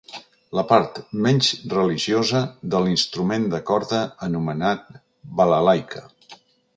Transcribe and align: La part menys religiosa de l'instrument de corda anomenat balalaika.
La 0.59 0.61
part 0.69 0.95
menys 1.25 1.49
religiosa 1.73 2.41
de 2.75 2.81
l'instrument 2.85 3.45
de 3.51 3.59
corda 3.69 3.99
anomenat 4.29 4.89
balalaika. 5.43 6.03